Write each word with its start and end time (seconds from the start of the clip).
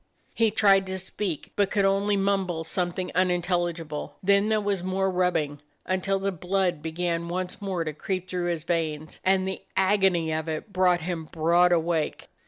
He 0.33 0.49
tried 0.49 0.87
to 0.87 0.97
speak, 0.97 1.51
but 1.55 1.69
could 1.69 1.85
only 1.85 2.17
mumble 2.17 2.63
something 2.63 3.11
unintelligible. 3.13 4.15
Then 4.23 4.49
there 4.49 4.59
was 4.59 4.83
more 4.83 5.11
rubbing, 5.11 5.61
until 5.85 6.17
the 6.17 6.31
blood 6.31 6.81
began 6.81 7.27
once 7.29 7.61
more 7.61 7.83
to 7.83 7.93
creep 7.93 8.27
through 8.27 8.49
his 8.49 8.63
veins, 8.63 9.19
and 9.23 9.47
the 9.47 9.61
agony 9.77 10.31
of 10.33 10.49
it 10.49 10.73
brought 10.73 11.01
him 11.01 11.25
broad 11.25 11.71
awake. 11.71 12.29